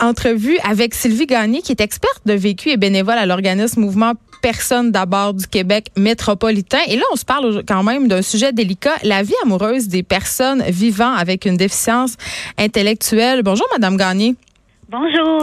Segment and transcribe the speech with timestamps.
[0.00, 4.90] entrevue avec Sylvie Gagné, qui est experte de vécu et bénévole à l'organisme Mouvement Personne
[4.92, 6.80] d'abord du Québec métropolitain.
[6.88, 10.62] Et là, on se parle quand même d'un sujet délicat, la vie amoureuse des personnes
[10.64, 12.16] vivant avec une déficience
[12.58, 13.42] intellectuelle.
[13.42, 14.34] Bonjour, Madame Gagné.
[14.96, 15.42] Bonjour.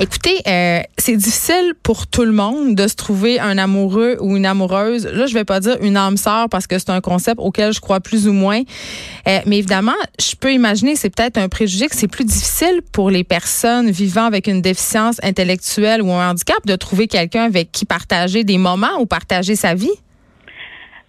[0.00, 4.44] Écoutez, euh, c'est difficile pour tout le monde de se trouver un amoureux ou une
[4.44, 5.06] amoureuse.
[5.06, 7.80] Là, je vais pas dire une âme sœur parce que c'est un concept auquel je
[7.80, 8.62] crois plus ou moins.
[9.28, 13.10] Euh, mais évidemment, je peux imaginer, c'est peut-être un préjugé que c'est plus difficile pour
[13.10, 17.84] les personnes vivant avec une déficience intellectuelle ou un handicap de trouver quelqu'un avec qui
[17.84, 19.94] partager des moments ou partager sa vie.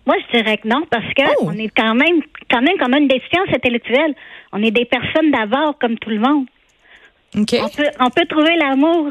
[0.06, 1.45] Moi, je dirais que non, parce que oh!
[1.48, 4.14] on est quand même, quand même comme une déficience intellectuelle.
[4.54, 6.45] On est des personnes d'abord comme tout le monde.
[7.36, 9.10] On, peut, trouver l'amour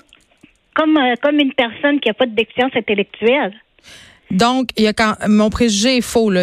[0.74, 3.54] comme, euh, comme une personne qui n'a pas de déficience intellectuelle.
[4.30, 6.42] Donc, il y a quand mon préjugé est faux là.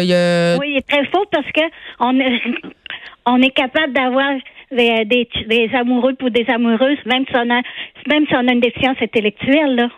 [0.58, 1.60] Oui, il est très faux parce que
[2.00, 2.40] on est,
[3.26, 4.34] on est capable d'avoir
[4.72, 7.62] des, des, amoureux ou des amoureuses, même si on a
[8.08, 9.88] même si on a une déficience intellectuelle là.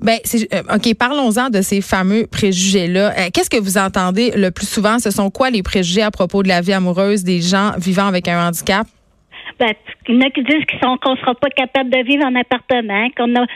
[0.00, 0.18] Ben,
[0.54, 3.14] euh, ok, parlons-en de ces fameux préjugés-là.
[3.18, 5.00] Euh, qu'est-ce que vous entendez le plus souvent?
[5.00, 8.28] Ce sont quoi les préjugés à propos de la vie amoureuse des gens vivant avec
[8.28, 8.86] un handicap?
[9.58, 9.72] Ben,
[10.08, 13.08] il y en a qui disent qu'on ne sera pas capable de vivre en appartement,
[13.16, 13.46] qu'on a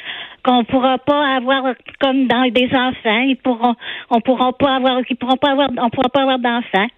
[0.45, 3.77] qu'on pourra pas avoir comme dans des enfants, ils pourront
[4.11, 6.89] on pourra pas avoir ils pourront pas avoir on pourra pas avoir d'enfants.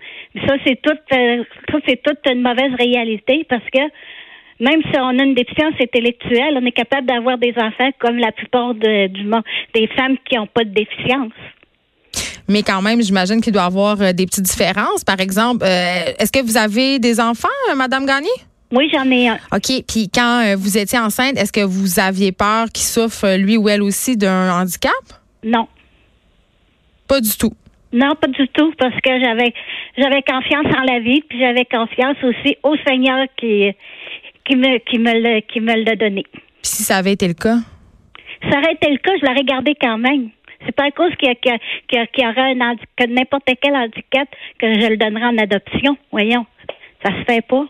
[0.47, 3.81] Ça c'est tout euh, ça c'est toute une mauvaise réalité parce que
[4.61, 8.33] même si on a une déficience intellectuelle, on est capable d'avoir des enfants comme la
[8.33, 9.43] plupart du monde,
[9.75, 11.33] des femmes qui n'ont pas de déficience.
[12.49, 15.03] Mais quand même, j'imagine qu'il doit y avoir euh, des petites différences.
[15.03, 18.29] Par exemple, euh, est-ce que vous avez des enfants, Madame Gagné?
[18.75, 19.39] Oui, j'en ai un.
[19.53, 19.85] OK.
[19.87, 23.57] Puis quand euh, vous étiez enceinte, est-ce que vous aviez peur qu'il souffre, euh, lui
[23.57, 24.93] ou elle aussi, d'un handicap?
[25.45, 25.69] Non.
[27.07, 27.53] Pas du tout.
[27.93, 29.55] Non, pas du tout, parce que j'avais
[29.97, 33.71] j'avais confiance en la vie, puis j'avais confiance aussi au Seigneur qui
[34.45, 36.25] qui me qui me le qui me l'a donné.
[36.33, 37.59] Puis si ça avait été le cas?
[38.51, 40.31] Ça aurait été le cas, je l'aurais gardé quand même.
[40.67, 41.49] C'est pas à cause qu'il y,
[41.97, 45.97] y, aurait un handicap, n'importe quel handicap que je le donnerais en adoption.
[46.11, 46.47] Voyons.
[47.05, 47.65] Ça se fait pas.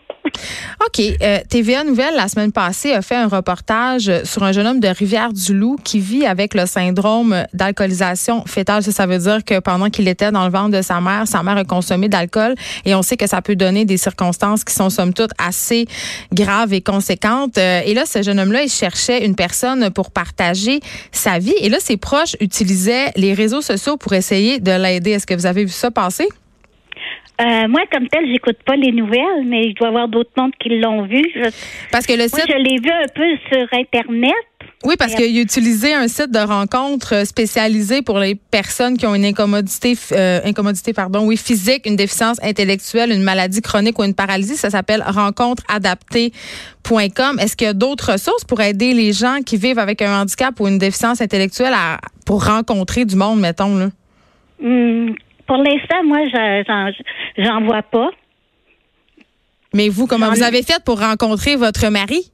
[0.85, 1.01] OK.
[1.21, 4.87] Euh, TVA Nouvelle, la semaine passée, a fait un reportage sur un jeune homme de
[4.87, 8.83] Rivière-du-Loup qui vit avec le syndrome d'alcoolisation fétale.
[8.83, 11.57] Ça, veut dire que pendant qu'il était dans le ventre de sa mère, sa mère
[11.57, 15.13] a consommé d'alcool et on sait que ça peut donner des circonstances qui sont somme
[15.13, 15.85] toute assez
[16.31, 17.57] graves et conséquentes.
[17.57, 20.79] Euh, et là, ce jeune homme-là, il cherchait une personne pour partager
[21.11, 21.55] sa vie.
[21.59, 25.11] Et là, ses proches utilisaient les réseaux sociaux pour essayer de l'aider.
[25.11, 26.27] Est-ce que vous avez vu ça passer?
[27.41, 30.69] Euh, moi, comme tel, j'écoute pas les nouvelles, mais je dois avoir d'autres mondes qui
[30.69, 31.23] l'ont vu.
[31.91, 32.33] parce que le site...
[32.33, 34.33] Moi, je l'ai vu un peu sur Internet.
[34.83, 39.15] Oui, parce qu'il a utilisé un site de rencontre spécialisé pour les personnes qui ont
[39.15, 44.13] une incommodité, euh, incommodité pardon, oui, physique, une déficience intellectuelle, une maladie chronique ou une
[44.13, 44.55] paralysie.
[44.55, 47.39] Ça s'appelle rencontreadaptée.com.
[47.39, 50.57] Est-ce qu'il y a d'autres ressources pour aider les gens qui vivent avec un handicap
[50.59, 53.75] ou une déficience intellectuelle à, pour rencontrer du monde, mettons?
[53.75, 53.89] Là?
[54.61, 55.13] Hmm,
[55.47, 56.19] pour l'instant, moi,
[57.37, 58.09] j'en vois pas.
[59.73, 62.31] Mais vous, comment vous avez fait pour rencontrer votre mari?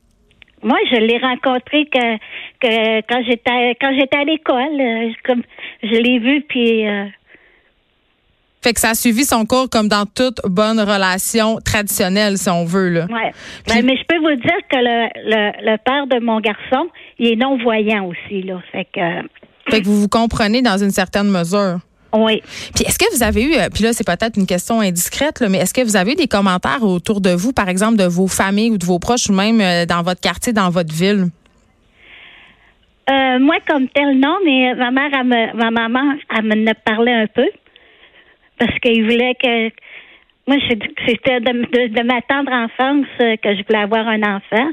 [0.63, 2.17] Moi, je l'ai rencontré que,
[2.59, 5.41] que quand j'étais quand j'étais à l'école, euh, comme
[5.81, 7.05] je l'ai vu puis euh,
[8.63, 12.63] fait que ça a suivi son cours comme dans toute bonne relation traditionnelle, si on
[12.63, 12.89] veut.
[12.89, 13.07] Là.
[13.09, 13.31] Ouais.
[13.67, 17.31] Ben, mais je peux vous dire que le, le, le, père de mon garçon, il
[17.31, 18.43] est non-voyant aussi.
[18.43, 18.61] Là.
[18.72, 19.28] Fait que,
[19.72, 21.79] fait que vous vous comprenez dans une certaine mesure.
[22.13, 22.41] Oui.
[22.75, 25.49] Puis est-ce que vous avez eu, euh, puis là c'est peut-être une question indiscrète, là,
[25.49, 28.27] mais est-ce que vous avez eu des commentaires autour de vous, par exemple de vos
[28.27, 31.28] familles ou de vos proches ou même euh, dans votre quartier, dans votre ville?
[33.09, 35.23] Euh, moi comme tel non, mais ma mère,
[35.55, 37.49] ma maman, elle me parlait un peu
[38.59, 39.69] parce qu'il voulait que
[40.47, 40.57] moi
[41.07, 44.69] c'était de, de, ma tendre enfance que je voulais avoir un enfant.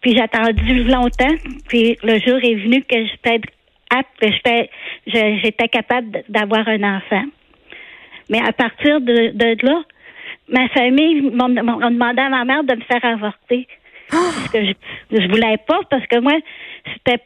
[0.00, 1.34] Puis j'ai attendu longtemps.
[1.68, 2.96] Puis le jour est venu que
[4.20, 4.70] j'étais
[5.06, 7.24] j'étais capable d'avoir un enfant.
[8.28, 9.82] Mais à partir de, là,
[10.48, 13.66] ma famille m'a demandé à ma mère de me faire avorter.
[14.08, 14.72] Parce que je,
[15.10, 16.34] je voulais pas, parce que moi,
[16.94, 17.22] c'était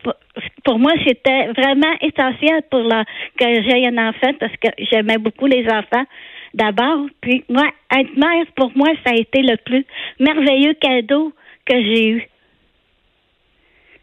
[0.65, 3.05] pour moi, c'était vraiment essentiel pour la,
[3.39, 6.05] que j'aie un enfant, parce que j'aimais beaucoup les enfants
[6.55, 7.07] d'abord.
[7.21, 7.65] Puis moi,
[7.95, 9.85] être mère, pour moi, ça a été le plus
[10.19, 11.33] merveilleux cadeau
[11.67, 12.29] que j'ai eue.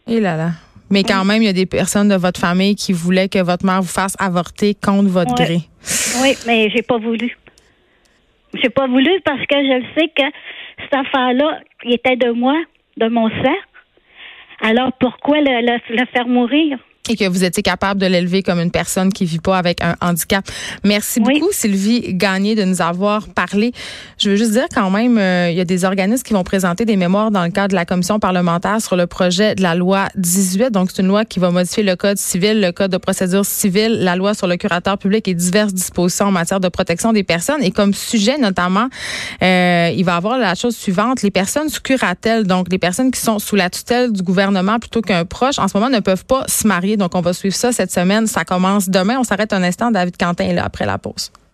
[0.07, 0.51] Et là là.
[0.89, 3.65] Mais quand même, il y a des personnes de votre famille qui voulaient que votre
[3.65, 5.59] mère vous fasse avorter contre votre gré.
[6.21, 7.37] Oui, mais j'ai pas voulu.
[8.61, 10.23] J'ai pas voulu parce que je sais que
[10.81, 12.55] cette affaire-là, il était de moi,
[12.95, 13.57] de mon sang.
[14.61, 16.79] Alors pourquoi le faire mourir?
[17.09, 19.95] Et que vous étiez capable de l'élever comme une personne qui vit pas avec un
[20.01, 20.45] handicap.
[20.83, 23.71] Merci beaucoup, Sylvie Gagné, de nous avoir parlé.
[24.17, 26.85] Je veux juste dire quand même, euh, il y a des organismes qui vont présenter
[26.85, 30.07] des mémoires dans le cadre de la commission parlementaire sur le projet de la loi
[30.15, 30.71] 18.
[30.71, 33.99] Donc, c'est une loi qui va modifier le code civil, le code de procédure civile,
[34.01, 37.63] la loi sur le curateur public et diverses dispositions en matière de protection des personnes.
[37.63, 38.87] Et comme sujet, notamment,
[39.41, 41.21] euh, il va avoir la chose suivante.
[41.21, 45.01] Les personnes sous curatelle, donc les personnes qui sont sous la tutelle du gouvernement plutôt
[45.01, 47.71] qu'un proche, en ce moment ne peuvent pas se marier donc, on va suivre ça
[47.71, 48.27] cette semaine.
[48.27, 49.17] Ça commence demain.
[49.19, 49.91] On s'arrête un instant.
[49.91, 51.31] David Quentin est là après la pause.